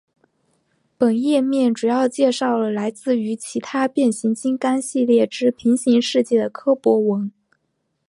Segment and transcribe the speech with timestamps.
[0.97, 7.31] 本页面主要介绍了来自于其他变形金刚系列之平行世界的柯博文。